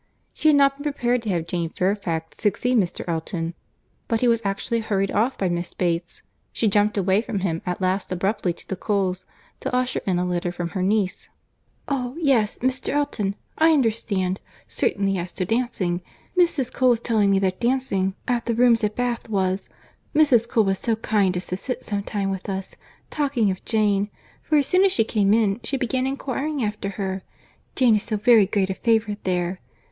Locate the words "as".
15.19-15.31, 21.37-21.45, 24.57-24.65, 24.83-24.91